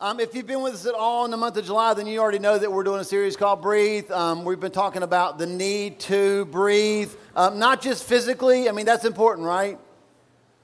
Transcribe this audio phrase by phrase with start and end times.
[0.00, 2.20] Um, if you've been with us at all in the month of July, then you
[2.20, 4.08] already know that we're doing a series called Breathe.
[4.12, 8.68] Um, we've been talking about the need to breathe, um, not just physically.
[8.68, 9.76] I mean, that's important, right?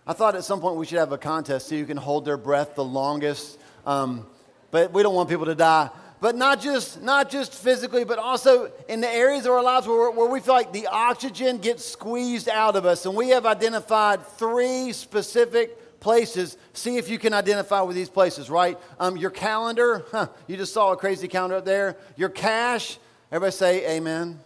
[0.07, 2.37] I thought at some point we should have a contest so you can hold their
[2.37, 3.59] breath the longest.
[3.85, 4.25] Um,
[4.71, 5.91] but we don't want people to die.
[6.21, 10.13] But not just, not just physically, but also in the areas of our lives where,
[10.13, 13.05] where we feel like the oxygen gets squeezed out of us.
[13.05, 16.59] And we have identified three specific places.
[16.75, 18.79] See if you can identify with these places, right?
[19.01, 21.97] Um, your calendar, huh, you just saw a crazy calendar up there.
[22.17, 22.99] Your cash,
[23.33, 24.39] everybody say amen.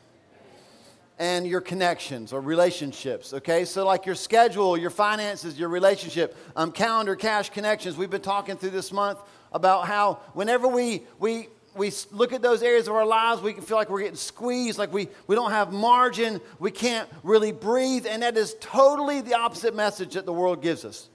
[1.19, 3.65] And your connections or relationships, okay?
[3.65, 7.97] So, like your schedule, your finances, your relationship, um, calendar, cash, connections.
[7.97, 9.19] We've been talking through this month
[9.51, 13.65] about how whenever we, we, we look at those areas of our lives, we can
[13.65, 18.07] feel like we're getting squeezed, like we, we don't have margin, we can't really breathe,
[18.07, 21.09] and that is totally the opposite message that the world gives us.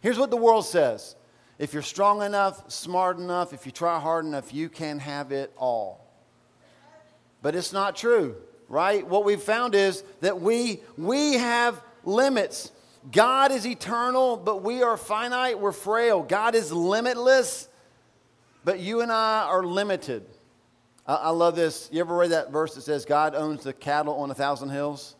[0.00, 1.16] Here's what the world says
[1.58, 5.52] if you're strong enough, smart enough, if you try hard enough, you can have it
[5.58, 6.06] all.
[7.42, 8.36] But it's not true,
[8.68, 9.06] right?
[9.06, 12.72] What we've found is that we, we have limits.
[13.12, 16.22] God is eternal, but we are finite, we're frail.
[16.22, 17.68] God is limitless,
[18.64, 20.24] but you and I are limited.
[21.06, 21.90] I, I love this.
[21.92, 25.14] You ever read that verse that says, God owns the cattle on a thousand hills?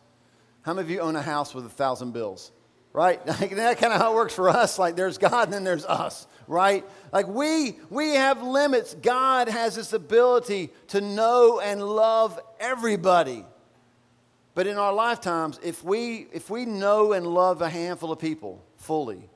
[0.63, 2.51] How many of you own a house with a thousand bills?
[2.93, 3.25] Right?
[3.41, 4.77] Like that kind of how it works for us.
[4.77, 6.85] Like there's God and then there's us, right?
[7.11, 8.93] Like we we have limits.
[8.95, 13.45] God has this ability to know and love everybody.
[14.53, 18.61] But in our lifetimes, if we if we know and love a handful of people
[18.77, 19.29] fully,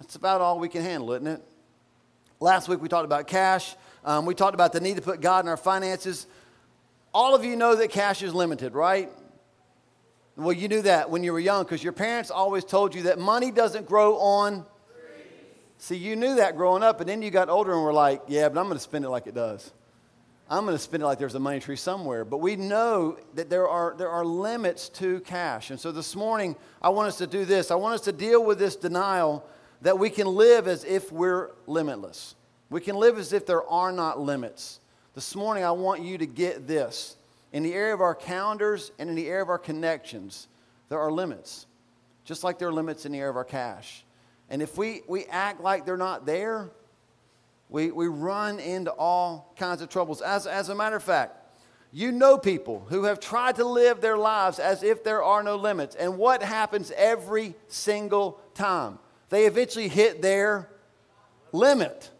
[0.00, 1.42] that's about all we can handle, isn't it?
[2.38, 3.74] Last week we talked about cash.
[4.04, 6.26] Um, we talked about the need to put God in our finances.
[7.12, 9.10] All of you know that cash is limited, right?
[10.36, 13.18] Well, you knew that when you were young because your parents always told you that
[13.18, 14.64] money doesn't grow on.
[15.78, 18.48] See, you knew that growing up, and then you got older and were like, yeah,
[18.48, 19.72] but I'm going to spend it like it does.
[20.48, 22.24] I'm going to spend it like there's a money tree somewhere.
[22.24, 25.70] But we know that there are, there are limits to cash.
[25.70, 27.70] And so this morning, I want us to do this.
[27.70, 29.44] I want us to deal with this denial
[29.82, 32.34] that we can live as if we're limitless.
[32.68, 34.80] We can live as if there are not limits.
[35.14, 37.16] This morning, I want you to get this
[37.52, 40.48] in the area of our calendars and in the area of our connections,
[40.88, 41.66] there are limits,
[42.24, 44.04] just like there are limits in the area of our cash.
[44.48, 46.70] And if we, we act like they're not there,
[47.68, 50.20] we, we run into all kinds of troubles.
[50.20, 51.36] As, as a matter of fact,
[51.92, 55.56] you know people who have tried to live their lives as if there are no
[55.56, 55.96] limits.
[55.96, 58.98] And what happens every single time?
[59.28, 60.68] They eventually hit their
[61.52, 62.10] limit.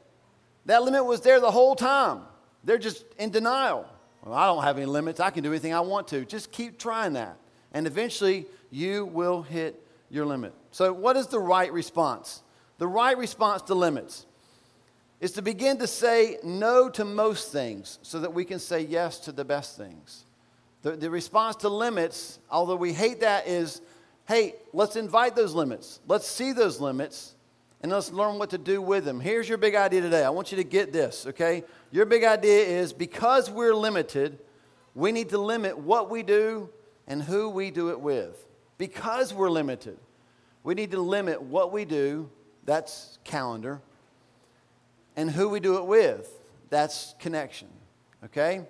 [0.66, 2.22] That limit was there the whole time.
[2.64, 3.86] They're just in denial.
[4.25, 5.20] Well, I don't have any limits.
[5.20, 6.25] I can do anything I want to.
[6.25, 7.36] Just keep trying that.
[7.72, 10.53] And eventually, you will hit your limit.
[10.70, 12.42] So, what is the right response?
[12.78, 14.26] The right response to limits
[15.20, 19.19] is to begin to say no to most things so that we can say yes
[19.20, 20.25] to the best things.
[20.82, 23.82] The, the response to limits, although we hate that, is
[24.26, 26.00] hey, let's invite those limits.
[26.06, 27.34] Let's see those limits
[27.82, 29.20] and let's learn what to do with them.
[29.20, 30.24] Here's your big idea today.
[30.24, 31.64] I want you to get this, okay?
[31.91, 34.38] Your big idea is because we're limited,
[34.94, 36.68] we need to limit what we do
[37.06, 38.46] and who we do it with.
[38.76, 39.98] Because we're limited,
[40.62, 42.30] we need to limit what we do,
[42.64, 43.80] that's calendar,
[45.16, 46.30] and who we do it with,
[46.68, 47.68] that's connection,
[48.24, 48.62] okay?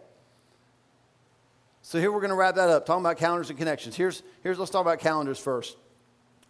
[1.82, 3.96] So here we're going to wrap that up, talking about calendars and connections.
[3.96, 5.76] Here's, here's let's talk about calendars first.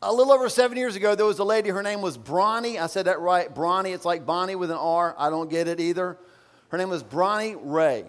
[0.02, 2.80] A little over seven years ago, there was a lady, her name was Bronnie.
[2.80, 3.92] I said that right, Bronnie.
[3.92, 5.14] It's like Bonnie with an R.
[5.18, 6.16] I don't get it either.
[6.68, 8.04] Her name was Bronnie Ray.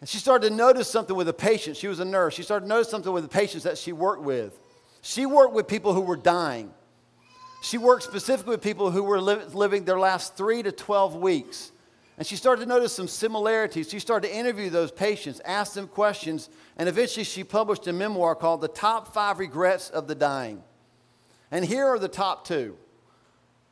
[0.00, 1.78] And she started to notice something with the patients.
[1.78, 2.32] She was a nurse.
[2.32, 4.58] She started to notice something with the patients that she worked with.
[5.02, 6.72] She worked with people who were dying.
[7.62, 11.72] She worked specifically with people who were li- living their last three to 12 weeks.
[12.16, 13.90] And she started to notice some similarities.
[13.90, 16.48] She started to interview those patients, ask them questions,
[16.78, 20.62] and eventually she published a memoir called The Top Five Regrets of the Dying.
[21.50, 22.76] And here are the top two.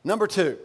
[0.03, 0.57] Number two,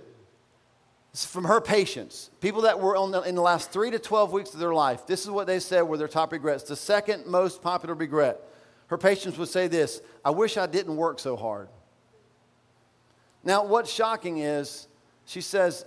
[1.14, 4.60] from her patients, people that were the, in the last three to 12 weeks of
[4.60, 6.65] their life, this is what they said were their top regrets.
[6.65, 8.41] The second most popular regret,
[8.89, 11.68] her patients would say this I wish I didn't work so hard.
[13.44, 14.89] Now, what's shocking is
[15.27, 15.84] she says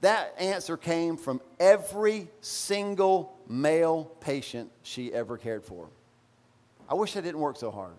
[0.00, 5.88] that answer came from every single male patient she ever cared for.
[6.88, 7.94] I wish I didn't work so hard.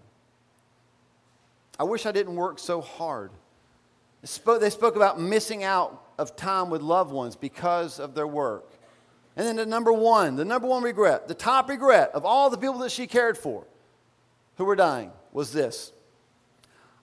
[1.80, 3.32] I wish I didn't work so hard.
[4.22, 8.72] They spoke, about missing out of time with loved ones because of their work.
[9.36, 12.58] And then the number one, the number one regret, the top regret of all the
[12.58, 13.66] people that she cared for
[14.58, 15.92] who were dying was this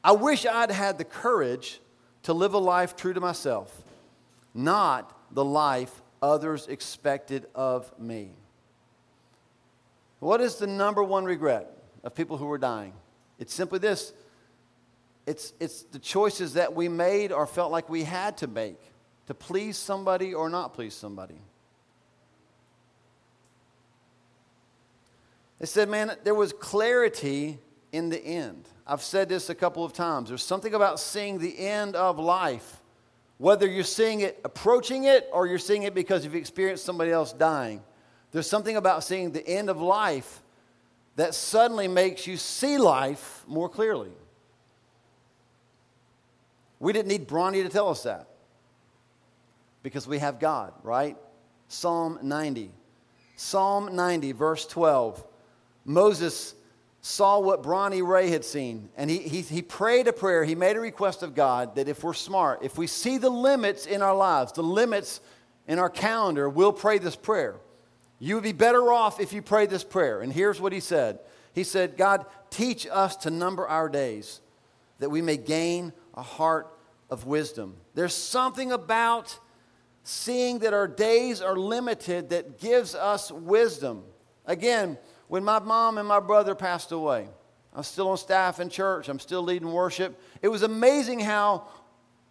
[0.02, 1.80] I wish I'd had the courage
[2.22, 3.76] to live a life true to myself,
[4.54, 8.30] not the life others expected of me.
[10.20, 11.70] What is the number one regret
[12.04, 12.92] of people who are dying?
[13.38, 14.12] It's simply this
[15.30, 18.80] it's, it's the choices that we made or felt like we had to make
[19.28, 21.40] to please somebody or not please somebody.
[25.60, 27.58] They said, man, there was clarity
[27.92, 28.64] in the end.
[28.84, 30.30] I've said this a couple of times.
[30.30, 32.80] There's something about seeing the end of life,
[33.38, 37.32] whether you're seeing it approaching it or you're seeing it because you've experienced somebody else
[37.32, 37.82] dying.
[38.32, 40.42] There's something about seeing the end of life
[41.14, 44.10] that suddenly makes you see life more clearly.
[46.80, 48.26] We didn't need Bronnie to tell us that
[49.82, 51.16] because we have God, right?
[51.68, 52.72] Psalm 90.
[53.36, 55.24] Psalm 90, verse 12.
[55.84, 56.54] Moses
[57.02, 60.44] saw what Bronnie Ray had seen, and he, he, he prayed a prayer.
[60.44, 63.86] He made a request of God that if we're smart, if we see the limits
[63.86, 65.20] in our lives, the limits
[65.68, 67.56] in our calendar, we'll pray this prayer.
[68.18, 70.20] You would be better off if you prayed this prayer.
[70.20, 71.20] And here's what he said
[71.54, 74.40] He said, God, teach us to number our days
[74.98, 76.68] that we may gain a heart
[77.08, 77.74] of wisdom.
[77.94, 79.38] There's something about
[80.02, 84.04] seeing that our days are limited that gives us wisdom.
[84.44, 87.26] Again, when my mom and my brother passed away,
[87.72, 90.20] I'm still on staff in church, I'm still leading worship.
[90.42, 91.68] It was amazing how,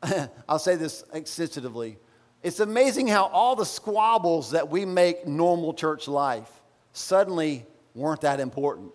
[0.48, 1.98] I'll say this sensitively,
[2.44, 6.52] it's amazing how all the squabbles that we make normal church life
[6.94, 7.66] suddenly
[7.96, 8.92] weren't that important.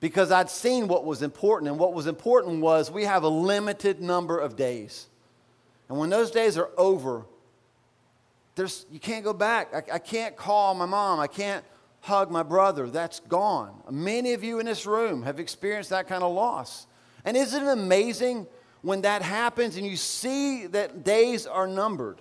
[0.00, 4.00] Because I'd seen what was important, and what was important was we have a limited
[4.00, 5.08] number of days.
[5.88, 7.24] And when those days are over,
[8.54, 9.74] there's, you can't go back.
[9.74, 11.18] I, I can't call my mom.
[11.18, 11.64] I can't
[12.00, 12.88] hug my brother.
[12.88, 13.82] That's gone.
[13.90, 16.86] Many of you in this room have experienced that kind of loss.
[17.24, 18.46] And isn't it amazing
[18.82, 22.20] when that happens and you see that days are numbered?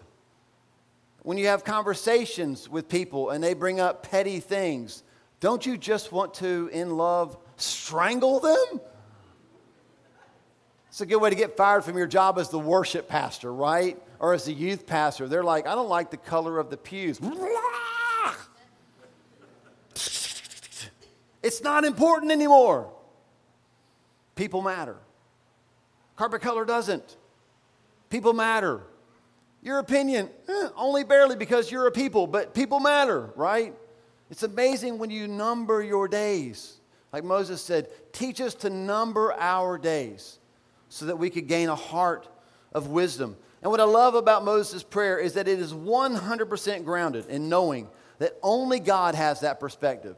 [1.21, 5.03] When you have conversations with people and they bring up petty things,
[5.39, 8.81] don't you just want to, in love, strangle them?
[10.89, 14.01] It's a good way to get fired from your job as the worship pastor, right?
[14.19, 15.27] Or as the youth pastor.
[15.27, 17.19] They're like, I don't like the color of the pews.
[21.43, 22.91] It's not important anymore.
[24.35, 24.97] People matter.
[26.15, 27.15] Carpet color doesn't.
[28.09, 28.81] People matter.
[29.61, 33.73] Your opinion, eh, only barely because you're a people, but people matter, right?
[34.29, 36.77] It's amazing when you number your days.
[37.17, 40.37] Like Moses said, teach us to number our days
[40.87, 42.27] so that we could gain a heart
[42.71, 43.35] of wisdom.
[43.63, 47.87] And what I love about Moses' prayer is that it is 100% grounded in knowing
[48.19, 50.15] that only God has that perspective.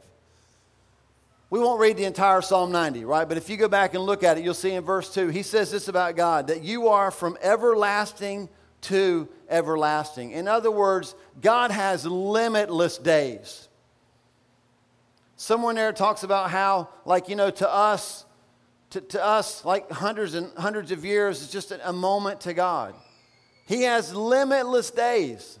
[1.48, 3.26] We won't read the entire Psalm 90, right?
[3.26, 5.42] But if you go back and look at it, you'll see in verse 2, he
[5.42, 8.50] says this about God that you are from everlasting
[8.82, 10.32] to everlasting.
[10.32, 13.69] In other words, God has limitless days.
[15.40, 18.26] Someone there talks about how, like, you know, to us,
[18.90, 22.94] to, to us, like hundreds and hundreds of years is just a, moment to God.
[23.64, 25.58] He has limitless days.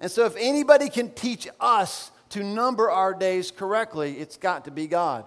[0.00, 4.70] And so, if anybody can teach us to number our days correctly, it's got to
[4.70, 5.24] be God.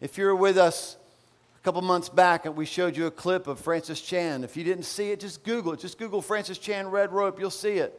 [0.00, 0.96] If you're with us
[1.60, 4.42] a couple months back, and we showed you a clip of Francis Chan.
[4.42, 5.80] If you didn't see it, just Google it.
[5.80, 7.92] Just Google Francis Chan red rope, you'll see it.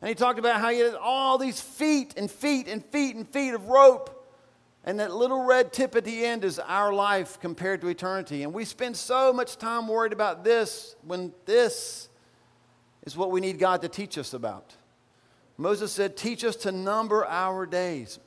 [0.00, 3.28] And he talked about how he had all these feet and feet and feet and
[3.28, 4.18] feet of rope.
[4.84, 8.42] And that little red tip at the end is our life compared to eternity.
[8.42, 12.08] And we spend so much time worried about this when this
[13.02, 14.74] is what we need God to teach us about.
[15.58, 18.18] Moses said, Teach us to number our days.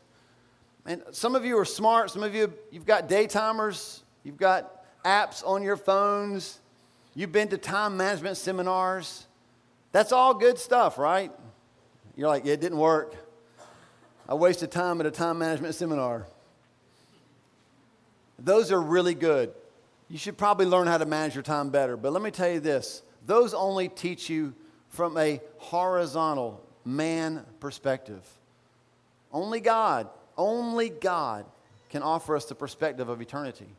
[0.86, 2.12] And some of you are smart.
[2.12, 4.04] Some of you, you've got day timers.
[4.24, 6.60] You've got apps on your phones.
[7.16, 9.26] You've been to time management seminars.
[9.92, 11.32] That's all good stuff, right?
[12.16, 13.16] You're like, yeah, it didn't work.
[14.28, 16.28] I wasted time at a time management seminar.
[18.44, 19.54] Those are really good.
[20.10, 21.96] You should probably learn how to manage your time better.
[21.98, 24.54] But let me tell you this those only teach you
[24.90, 28.22] from a horizontal man perspective.
[29.32, 31.46] Only God, only God
[31.90, 33.70] can offer us the perspective of eternity.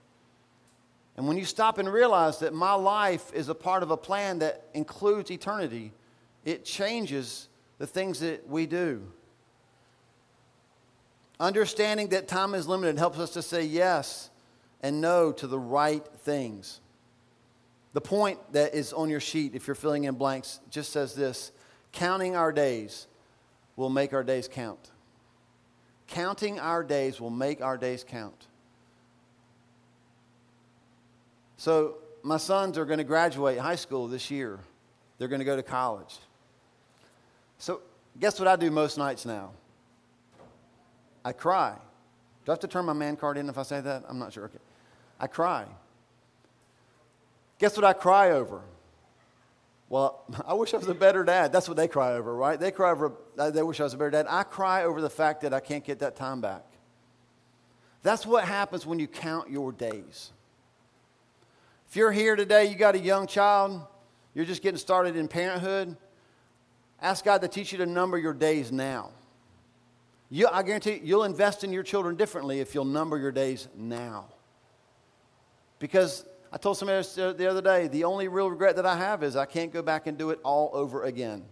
[1.17, 4.41] And when you stop and realize that my life is a part of a plan
[4.41, 5.93] that includes eternity,
[6.45, 9.03] it changes the things that we do.
[11.39, 14.31] Understanding that time is limited helps us to say yes
[14.85, 16.81] and no to the right things.
[17.95, 21.53] The point that is on your sheet, if you're filling in blanks, just says this
[21.91, 23.07] Counting our days
[23.77, 24.91] will make our days count.
[26.07, 28.47] Counting our days will make our days count.
[31.57, 34.59] So, my sons are going to graduate high school this year.
[35.17, 36.19] They're going to go to college.
[37.57, 37.81] So,
[38.21, 39.53] guess what I do most nights now?
[41.25, 41.75] I cry.
[42.45, 44.05] Do I have to turn my man card in if I say that?
[44.07, 44.45] I'm not sure.
[44.45, 44.59] Okay.
[45.25, 45.65] I cry.
[47.59, 48.61] Guess what I cry over?
[49.89, 51.51] Well, I wish I was a better dad.
[51.51, 52.61] That's what they cry over, right?
[52.61, 54.27] They cry over, uh, they wish I was a better dad.
[54.29, 56.67] I cry over the fact that I can't get that time back.
[58.03, 60.31] That's what happens when you count your days.
[61.89, 63.81] If you're here today, you got a young child,
[64.35, 65.97] you're just getting started in parenthood,
[67.01, 69.09] ask God to teach you to number your days now.
[70.29, 73.69] You, I guarantee you, you'll invest in your children differently if you'll number your days
[73.75, 74.27] now.
[75.79, 79.37] Because I told somebody the other day, the only real regret that I have is
[79.37, 81.45] I can't go back and do it all over again.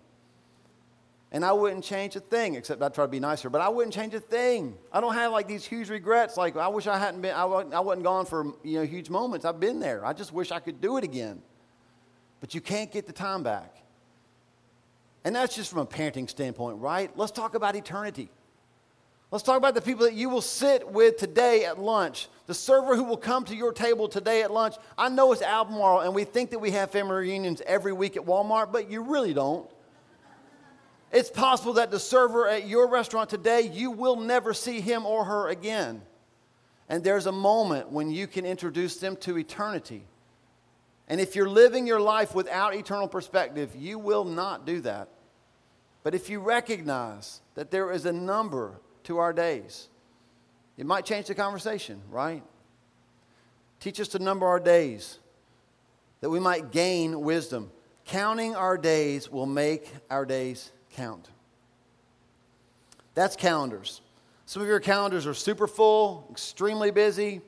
[1.32, 3.94] And I wouldn't change a thing, except I'd try to be nicer, but I wouldn't
[3.94, 4.76] change a thing.
[4.92, 6.36] I don't have like these huge regrets.
[6.36, 9.08] Like, I wish I hadn't been, I wasn't, I wasn't gone for, you know, huge
[9.08, 9.46] moments.
[9.46, 10.04] I've been there.
[10.04, 11.40] I just wish I could do it again.
[12.40, 13.74] But you can't get the time back.
[15.24, 17.10] And that's just from a parenting standpoint, right?
[17.16, 18.30] Let's talk about eternity.
[19.32, 22.28] Let's talk about the people that you will sit with today at lunch.
[22.48, 24.74] The server who will come to your table today at lunch.
[24.98, 28.26] I know it's Albemarle, and we think that we have family reunions every week at
[28.26, 29.70] Walmart, but you really don't.
[31.10, 35.24] It's possible that the server at your restaurant today, you will never see him or
[35.24, 36.02] her again.
[36.90, 40.02] And there's a moment when you can introduce them to eternity.
[41.08, 45.08] And if you're living your life without eternal perspective, you will not do that.
[46.02, 49.88] But if you recognize that there is a number to our days,
[50.76, 52.42] it might change the conversation, right?
[53.80, 55.18] Teach us to number our days
[56.20, 57.70] that we might gain wisdom.
[58.04, 61.28] Counting our days will make our days count.
[63.14, 64.00] That's calendars.
[64.46, 67.40] Some of your calendars are super full, extremely busy.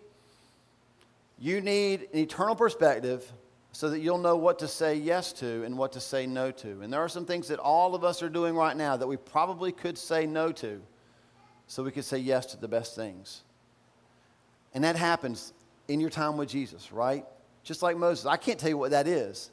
[1.38, 3.30] You need an eternal perspective
[3.73, 6.82] so that you'll know what to say yes to and what to say no to.
[6.82, 9.16] And there are some things that all of us are doing right now that we
[9.16, 10.80] probably could say no to
[11.66, 13.42] so we could say yes to the best things.
[14.75, 15.52] And that happens
[15.88, 17.25] in your time with Jesus, right?
[17.62, 18.26] Just like Moses.
[18.26, 19.50] I can't tell you what that is.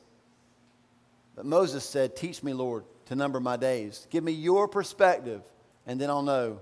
[1.36, 4.08] But Moses said, Teach me, Lord, to number my days.
[4.10, 5.42] Give me your perspective,
[5.88, 6.60] and then I'll know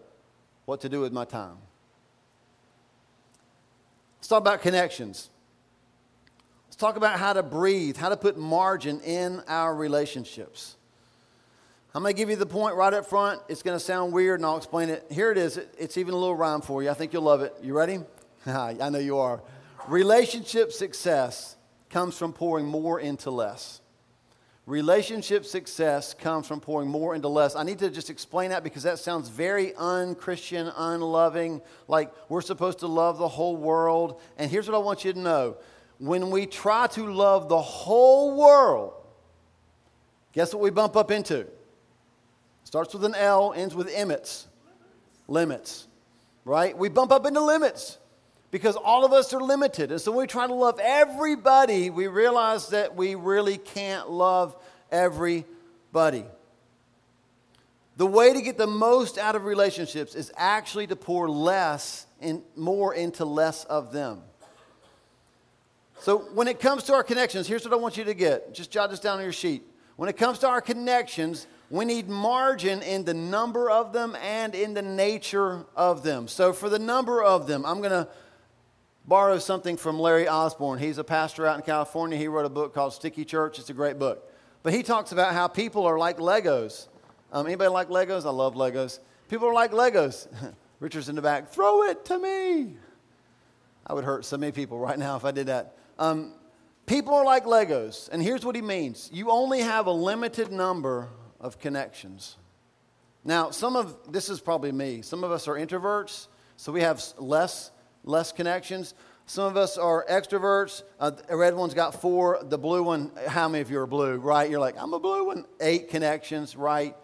[0.66, 1.58] what to do with my time.
[4.20, 5.30] Let's talk about connections.
[6.68, 10.76] Let's talk about how to breathe, how to put margin in our relationships.
[11.96, 13.42] I'm going to give you the point right up front.
[13.48, 15.08] It's going to sound weird, and I'll explain it.
[15.10, 15.58] Here it is.
[15.58, 16.90] It's even a little rhyme for you.
[16.92, 17.56] I think you'll love it.
[17.64, 18.00] You ready?
[18.46, 19.42] I know you are.
[19.88, 21.56] Relationship success
[21.90, 23.82] comes from pouring more into less.
[24.68, 27.56] Relationship success comes from pouring more into less.
[27.56, 32.78] I need to just explain that because that sounds very unchristian, unloving, like we're supposed
[32.80, 34.22] to love the whole world.
[34.38, 35.58] And here's what I want you to know
[35.98, 38.94] when we try to love the whole world,
[40.34, 41.48] guess what we bump up into?
[42.70, 44.46] Starts with an L, ends with limits.
[45.28, 45.88] Limits,
[46.46, 46.78] right?
[46.78, 47.98] We bump up into limits
[48.52, 49.92] because all of us are limited.
[49.92, 54.56] And so when we try to love everybody, we realize that we really can't love
[54.92, 56.26] everybody.
[57.98, 62.44] The way to get the most out of relationships is actually to pour less and
[62.56, 64.22] more into less of them.
[66.02, 68.54] So when it comes to our connections, here's what I want you to get.
[68.54, 69.64] Just jot this down on your sheet.
[69.96, 74.56] When it comes to our connections, we need margin in the number of them and
[74.56, 76.28] in the nature of them.
[76.28, 78.08] So for the number of them, I'm going to
[79.06, 80.80] borrow something from Larry Osborne.
[80.80, 82.18] He's a pastor out in California.
[82.18, 83.60] He wrote a book called Sticky Church.
[83.60, 84.32] It's a great book.
[84.64, 86.88] But he talks about how people are like Legos.
[87.32, 88.26] Um, anybody like Legos?
[88.26, 89.00] I love Legos.
[89.28, 90.28] People are like Legos.
[90.80, 91.50] Richard's in the back.
[91.50, 92.78] Throw it to me.
[93.86, 95.76] I would hurt so many people right now if I did that.
[95.98, 96.34] Um,
[96.86, 98.10] people are like Legos.
[98.12, 102.38] And here's what he means you only have a limited number of connections.
[103.24, 105.02] Now, some of this is probably me.
[105.02, 106.28] Some of us are introverts,
[106.58, 107.72] so we have less
[108.04, 108.94] less connections.
[109.26, 110.82] Some of us are extroverts.
[111.00, 112.40] Uh, the red one's got four.
[112.42, 114.50] The blue one, how many of you are blue, right?
[114.50, 115.46] You're like, I'm a blue one.
[115.62, 116.96] Eight connections, right?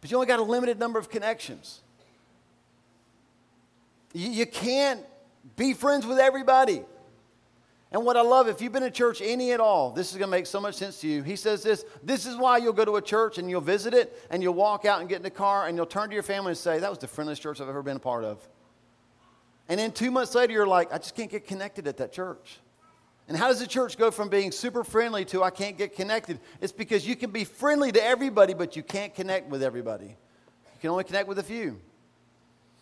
[0.00, 1.82] But you only got a limited number of connections.
[4.14, 5.04] You, you can't
[5.56, 6.82] be friends with everybody.
[7.96, 10.28] And what I love, if you've been to church any at all, this is going
[10.28, 11.22] to make so much sense to you.
[11.22, 14.22] He says this this is why you'll go to a church and you'll visit it
[14.28, 16.50] and you'll walk out and get in the car and you'll turn to your family
[16.50, 18.46] and say, That was the friendliest church I've ever been a part of.
[19.70, 22.58] And then two months later, you're like, I just can't get connected at that church.
[23.28, 26.38] And how does the church go from being super friendly to I can't get connected?
[26.60, 30.08] It's because you can be friendly to everybody, but you can't connect with everybody.
[30.08, 31.80] You can only connect with a few.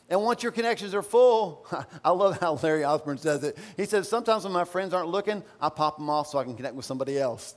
[0.09, 1.67] And once your connections are full,
[2.05, 3.57] I love how Larry Osborne says it.
[3.77, 6.57] He says, Sometimes when my friends aren't looking, I pop them off so I can
[6.57, 7.55] connect with somebody else.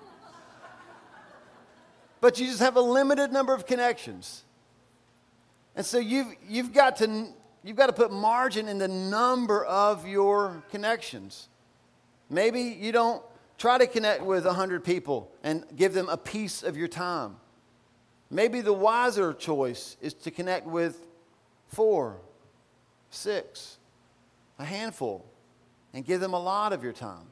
[2.20, 4.44] but you just have a limited number of connections.
[5.76, 7.26] And so you've, you've, got to,
[7.62, 11.48] you've got to put margin in the number of your connections.
[12.30, 13.22] Maybe you don't
[13.58, 17.36] try to connect with 100 people and give them a piece of your time.
[18.30, 20.98] Maybe the wiser choice is to connect with
[21.74, 22.16] four,
[23.10, 23.78] six,
[24.58, 25.24] a handful,
[25.92, 27.26] and give them a lot of your time.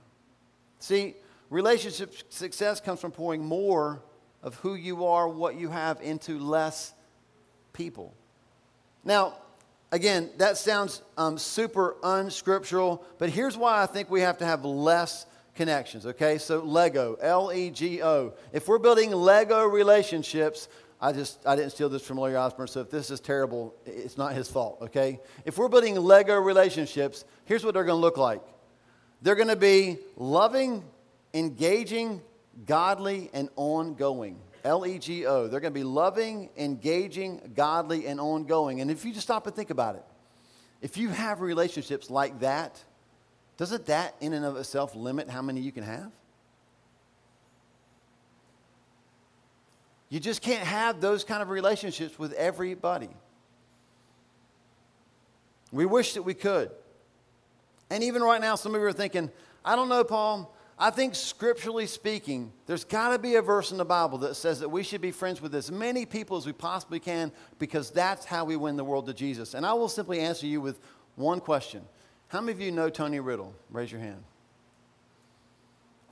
[0.78, 1.14] See,
[1.50, 4.02] relationship success comes from pouring more
[4.42, 6.92] of who you are, what you have, into less
[7.72, 8.12] people.
[9.04, 9.34] Now,
[9.92, 14.64] again, that sounds um, super unscriptural, but here's why I think we have to have
[14.64, 16.38] less connections, okay?
[16.38, 18.32] So, Lego, L E G O.
[18.52, 20.68] If we're building Lego relationships,
[21.02, 24.16] I just, I didn't steal this from Larry Osborne, so if this is terrible, it's
[24.16, 25.20] not his fault, okay?
[25.44, 28.40] If we're building Lego relationships, here's what they're gonna look like
[29.20, 30.84] they're gonna be loving,
[31.34, 32.22] engaging,
[32.66, 34.38] godly, and ongoing.
[34.64, 35.48] L E G O.
[35.48, 38.80] They're going to be loving, engaging, godly, and ongoing.
[38.80, 40.04] And if you just stop and think about it,
[40.80, 42.80] if you have relationships like that,
[43.56, 46.10] doesn't that in and of itself limit how many you can have?
[50.12, 53.08] You just can't have those kind of relationships with everybody.
[55.72, 56.70] We wish that we could.
[57.88, 59.30] And even right now, some of you are thinking,
[59.64, 60.54] I don't know, Paul.
[60.78, 64.60] I think scripturally speaking, there's got to be a verse in the Bible that says
[64.60, 68.26] that we should be friends with as many people as we possibly can because that's
[68.26, 69.54] how we win the world to Jesus.
[69.54, 70.78] And I will simply answer you with
[71.16, 71.86] one question
[72.28, 73.54] How many of you know Tony Riddle?
[73.70, 74.22] Raise your hand.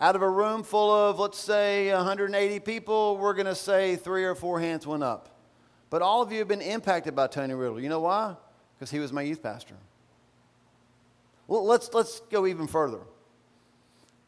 [0.01, 4.25] Out of a room full of, let's say, 180 people, we're going to say three
[4.25, 5.29] or four hands went up.
[5.91, 7.81] But all of you have been impacted by Tony Riddle.
[7.81, 8.37] You know why?
[8.79, 9.75] Because he was my youth pastor.
[11.47, 13.01] Well, let's, let's go even further.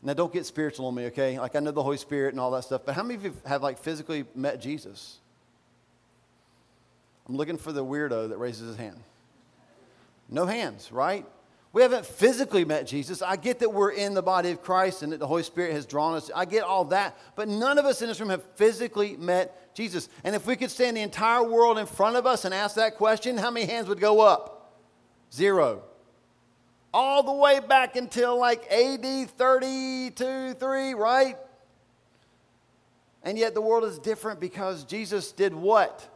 [0.02, 1.38] Now, don't get spiritual on me, okay?
[1.38, 3.36] Like, I know the Holy Spirit and all that stuff, but how many of you
[3.46, 5.20] have, like, physically met Jesus?
[7.28, 9.00] I'm looking for the weirdo that raises his hand.
[10.28, 11.24] No hands, right?
[11.72, 13.22] We haven't physically met Jesus.
[13.22, 15.86] I get that we're in the body of Christ and that the Holy Spirit has
[15.86, 16.30] drawn us.
[16.34, 17.16] I get all that.
[17.34, 20.10] But none of us in this room have physically met Jesus.
[20.22, 22.96] And if we could stand the entire world in front of us and ask that
[22.96, 24.74] question, how many hands would go up?
[25.32, 25.82] Zero
[26.94, 31.36] all the way back until like AD 32, 3, right?
[33.22, 36.08] And yet the world is different because Jesus did what?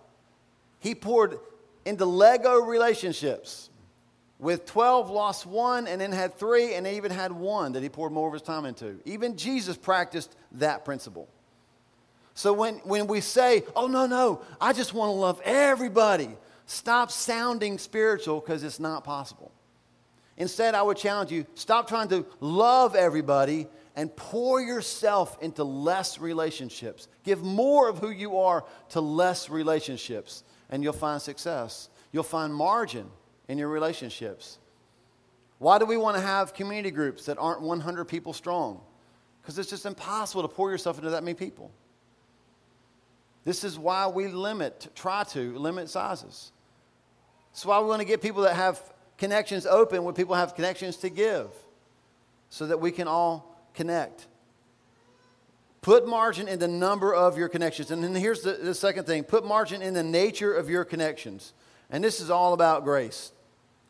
[0.80, 1.38] He poured
[1.84, 3.70] into Lego relationships.
[4.38, 8.12] With 12, lost one, and then had three, and even had one that he poured
[8.12, 9.00] more of his time into.
[9.06, 11.28] Even Jesus practiced that principle.
[12.34, 16.28] So when, when we say, oh, no, no, I just want to love everybody,
[16.66, 19.52] stop sounding spiritual because it's not possible.
[20.36, 26.18] Instead, I would challenge you stop trying to love everybody and pour yourself into less
[26.18, 27.08] relationships.
[27.24, 31.88] Give more of who you are to less relationships, and you'll find success.
[32.12, 33.06] You'll find margin
[33.48, 34.58] in your relationships.
[35.58, 38.80] Why do we want to have community groups that aren't 100 people strong?
[39.40, 41.70] Because it's just impossible to pour yourself into that many people.
[43.44, 46.50] This is why we limit, try to limit sizes.
[47.52, 48.82] It's why we want to get people that have
[49.18, 51.48] connections open when people have connections to give
[52.50, 54.26] so that we can all connect.
[55.80, 57.92] Put margin in the number of your connections.
[57.92, 61.52] And then here's the, the second thing put margin in the nature of your connections.
[61.88, 63.30] And this is all about grace.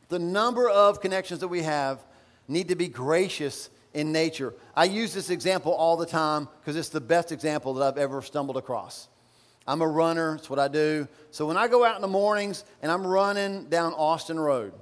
[0.08, 2.04] The number of connections that we have
[2.48, 4.54] need to be gracious in nature.
[4.74, 8.22] I use this example all the time because it's the best example that I've ever
[8.22, 9.08] stumbled across.
[9.66, 11.08] I'm a runner, it's what I do.
[11.30, 14.74] So when I go out in the mornings and I'm running down Austin Road,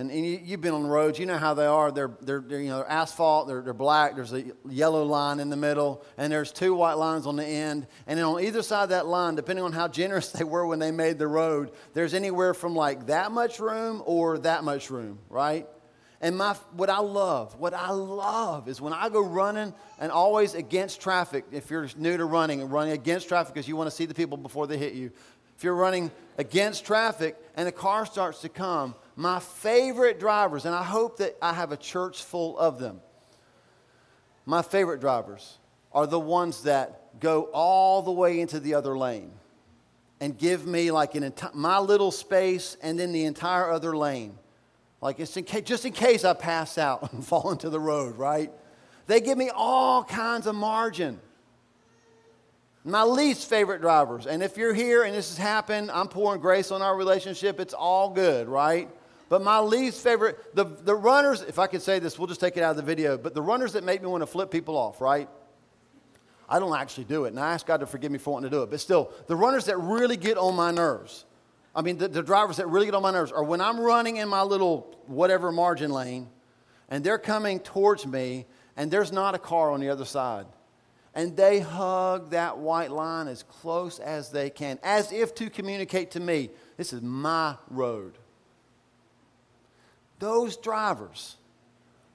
[0.00, 1.92] and, and you, have been on roads, you know how they are.
[1.92, 5.50] They're, they're, they're, you know, they're asphalt, they're, they're black, there's a yellow line in
[5.50, 7.86] the middle, and there's two white lines on the end.
[8.06, 10.78] And then on either side of that line, depending on how generous they were when
[10.78, 15.18] they made the road, there's anywhere from like that much room or that much room,
[15.28, 15.68] right?
[16.22, 20.54] And my, what I love, what I love is when I go running and always
[20.54, 23.94] against traffic, if you're new to running and running against traffic because you want to
[23.94, 25.12] see the people before they hit you,
[25.60, 30.74] if you're running against traffic and a car starts to come, my favorite drivers, and
[30.74, 33.02] I hope that I have a church full of them,
[34.46, 35.58] my favorite drivers
[35.92, 39.30] are the ones that go all the way into the other lane
[40.22, 44.38] and give me like an enti- my little space and then the entire other lane.
[45.02, 48.16] Like it's in case, just in case I pass out and fall into the road,
[48.16, 48.50] right?
[49.06, 51.20] They give me all kinds of margin.
[52.84, 54.26] My least favorite drivers.
[54.26, 57.60] And if you're here and this has happened, I'm pouring grace on our relationship.
[57.60, 58.88] It's all good, right?
[59.30, 62.56] But my least favorite, the, the runners, if I could say this, we'll just take
[62.56, 64.76] it out of the video, but the runners that make me want to flip people
[64.76, 65.28] off, right?
[66.48, 67.28] I don't actually do it.
[67.28, 68.70] And I ask God to forgive me for wanting to do it.
[68.70, 71.26] But still, the runners that really get on my nerves,
[71.76, 74.16] I mean, the, the drivers that really get on my nerves are when I'm running
[74.16, 76.28] in my little whatever margin lane
[76.88, 80.46] and they're coming towards me and there's not a car on the other side.
[81.14, 86.10] And they hug that white line as close as they can, as if to communicate
[86.12, 88.18] to me, this is my road.
[90.20, 91.36] Those drivers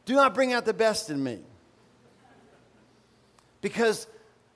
[0.06, 1.40] do not bring out the best in me
[3.62, 4.08] because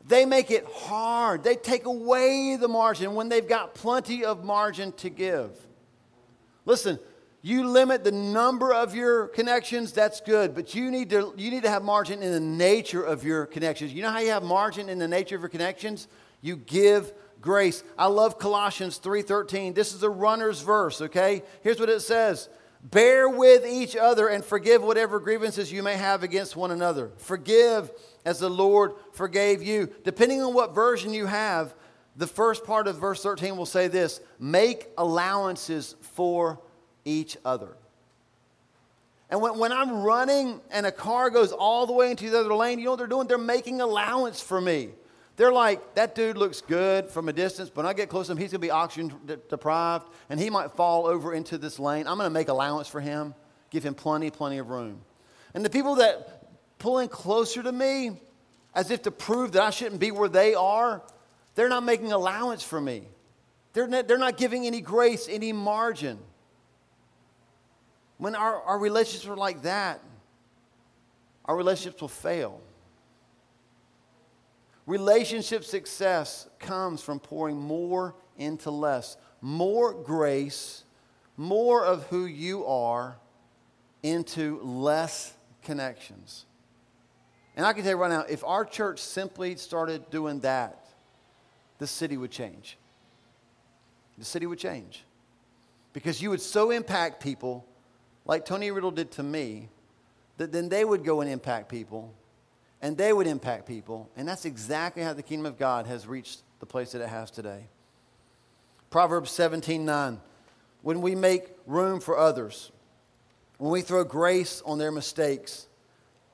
[0.08, 1.44] they make it hard.
[1.44, 5.52] They take away the margin when they've got plenty of margin to give.
[6.66, 7.00] Listen,
[7.42, 11.64] you limit the number of your connections, that's good, but you need to, you need
[11.64, 13.94] to have margin in the nature of your connections.
[13.94, 16.08] You know how you have margin in the nature of your connections?
[16.42, 17.84] You give grace.
[17.98, 19.74] I love Colossians 3:13.
[19.74, 21.44] This is a runner's verse, okay?
[21.64, 22.50] Here's what it says.
[22.82, 27.12] Bear with each other and forgive whatever grievances you may have against one another.
[27.18, 27.92] Forgive
[28.26, 29.90] as the Lord forgave you.
[30.04, 31.74] Depending on what version you have,
[32.16, 36.60] the first part of verse 13 will say this make allowances for
[37.04, 37.76] each other.
[39.30, 42.56] And when, when I'm running and a car goes all the way into the other
[42.56, 43.28] lane, you know what they're doing?
[43.28, 44.90] They're making allowance for me.
[45.40, 48.34] They're like, that dude looks good from a distance, but when I get close to
[48.34, 49.14] him, he's going to be oxygen
[49.48, 52.08] deprived and he might fall over into this lane.
[52.08, 53.34] I'm going to make allowance for him,
[53.70, 55.00] give him plenty, plenty of room.
[55.54, 56.44] And the people that
[56.78, 58.20] pull in closer to me
[58.76, 61.02] as if to prove that I shouldn't be where they are,
[61.56, 63.04] they're not making allowance for me.
[63.72, 66.20] They're not, they're not giving any grace, any margin.
[68.18, 70.02] When our, our relationships are like that,
[71.46, 72.60] our relationships will fail.
[74.90, 80.84] Relationship success comes from pouring more into less, more grace,
[81.38, 83.16] more of who you are
[84.02, 86.48] into less connections.
[87.56, 90.88] And I can tell you right now, if our church simply started doing that,
[91.78, 92.76] the city would change.
[94.18, 95.04] The city would change.
[95.94, 97.64] Because you would so impact people
[98.26, 99.70] like Tony Riddle did to me,
[100.38, 102.12] that then they would go and impact people,
[102.82, 104.10] and they would impact people.
[104.16, 107.32] And that's exactly how the kingdom of God has reached the place that it has
[107.32, 107.68] today.
[108.90, 110.20] Proverbs 17 9.
[110.82, 112.72] When we make room for others,
[113.58, 115.68] when we throw grace on their mistakes,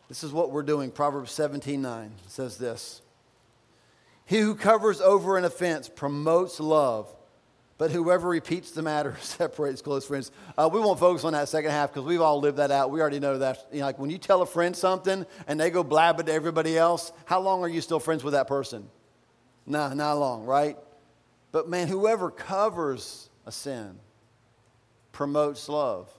[0.07, 0.91] this is what we're doing.
[0.91, 3.01] Proverbs 17 9 says this
[4.25, 7.13] He who covers over an offense promotes love
[7.77, 10.31] but whoever repeats the matter separates close friends.
[10.57, 12.91] Uh, we won't focus on that second half because we've all lived that out.
[12.91, 13.67] We already know that.
[13.71, 16.33] You know, like when you tell a friend something and they go blab it to
[16.33, 18.87] everybody else, how long are you still friends with that person?
[19.65, 20.77] Nah, not long, right?
[21.51, 23.99] But man, whoever covers a sin
[25.11, 26.09] promotes love.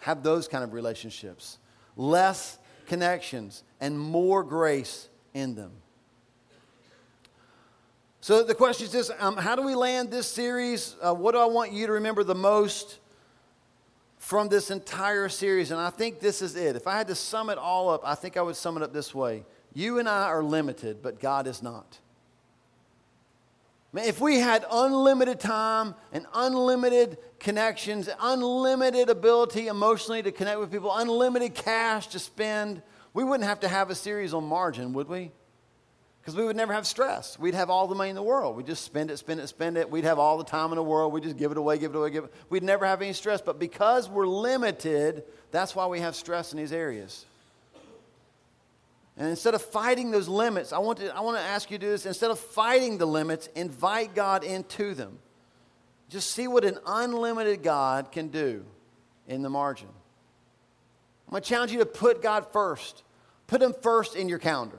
[0.00, 1.58] Have those kind of relationships.
[1.96, 5.72] Less connections and more grace in them.
[8.24, 10.96] So the question is this um, How do we land this series?
[10.98, 12.98] Uh, what do I want you to remember the most
[14.16, 15.70] from this entire series?
[15.70, 16.74] And I think this is it.
[16.74, 18.94] If I had to sum it all up, I think I would sum it up
[18.94, 21.98] this way You and I are limited, but God is not.
[23.92, 30.96] if we had unlimited time and unlimited connections, unlimited ability emotionally to connect with people,
[30.96, 32.80] unlimited cash to spend,
[33.12, 35.30] we wouldn't have to have a series on margin, would we?
[36.24, 37.38] Because we would never have stress.
[37.38, 38.56] We'd have all the money in the world.
[38.56, 39.90] We'd just spend it, spend it, spend it.
[39.90, 41.12] We'd have all the time in the world.
[41.12, 42.32] We'd just give it away, give it away, give it.
[42.48, 43.42] We'd never have any stress.
[43.42, 47.26] But because we're limited, that's why we have stress in these areas.
[49.18, 51.84] And instead of fighting those limits, I want to, I want to ask you to
[51.84, 52.06] do this.
[52.06, 55.18] Instead of fighting the limits, invite God into them.
[56.08, 58.64] Just see what an unlimited God can do
[59.28, 59.88] in the margin.
[61.26, 63.02] I'm going to challenge you to put God first.
[63.46, 64.78] Put Him first in your calendar.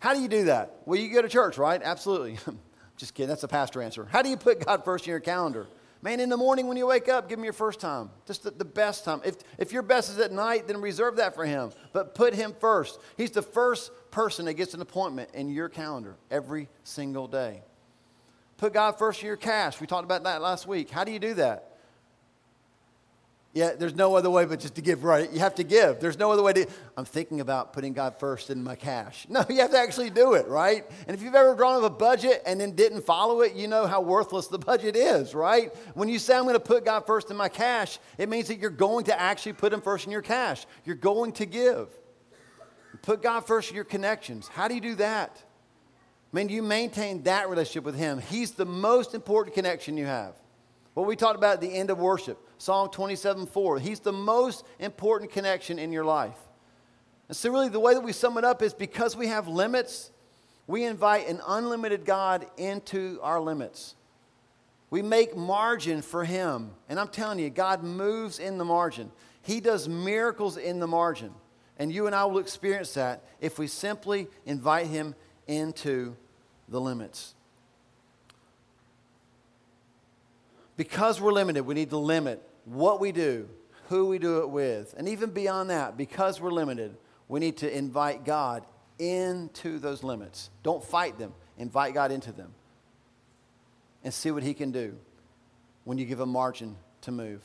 [0.00, 0.80] How do you do that?
[0.86, 1.80] Well, you go to church, right?
[1.82, 2.38] Absolutely.
[2.96, 3.28] Just kidding.
[3.28, 4.06] That's a pastor answer.
[4.10, 5.66] How do you put God first in your calendar?
[6.02, 8.10] Man, in the morning when you wake up, give him your first time.
[8.26, 9.20] Just the, the, best time.
[9.22, 11.72] If, if your best is at night, then reserve that for him.
[11.92, 12.98] But put him first.
[13.18, 17.62] He's the first person that gets an appointment in your calendar every single day.
[18.56, 19.80] Put God first in your cash.
[19.80, 20.88] We talked about that last week.
[20.90, 21.69] How do you do that?
[23.52, 25.30] Yeah, there's no other way but just to give right.
[25.32, 25.98] You have to give.
[25.98, 26.66] There's no other way to.
[26.96, 29.26] I'm thinking about putting God first in my cash.
[29.40, 30.84] No, you have to actually do it, right?
[31.06, 33.86] And if you've ever drawn up a budget and then didn't follow it, you know
[33.86, 35.74] how worthless the budget is, right?
[35.94, 38.58] When you say I'm going to put God first in my cash, it means that
[38.58, 40.66] you're going to actually put Him first in your cash.
[40.84, 41.88] You're going to give.
[43.02, 44.46] Put God first in your connections.
[44.48, 45.42] How do you do that?
[46.32, 48.20] I mean, you maintain that relationship with Him.
[48.20, 50.34] He's the most important connection you have.
[50.94, 53.78] What we talked about at the end of worship, Psalm 27 4.
[53.78, 56.36] He's the most important connection in your life.
[57.28, 60.10] And so, really, the way that we sum it up is because we have limits,
[60.66, 63.96] We invite an unlimited God into our limits.
[64.90, 66.72] We make margin for Him.
[66.88, 69.10] And I'm telling you, God moves in the margin.
[69.42, 71.32] He does miracles in the margin.
[71.78, 75.14] And you and I will experience that if we simply invite Him
[75.46, 76.16] into
[76.68, 77.34] the limits.
[80.80, 83.46] Because we're limited, we need to limit what we do,
[83.90, 84.94] who we do it with.
[84.96, 86.96] And even beyond that, because we're limited,
[87.28, 88.64] we need to invite God
[88.98, 90.48] into those limits.
[90.62, 92.54] Don't fight them, invite God into them
[94.04, 94.96] and see what He can do
[95.84, 97.38] when you give a margin to move.